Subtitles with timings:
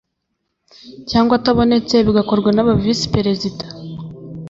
[1.09, 3.65] cyangwa atabonetse bigakorwa naba visiperezida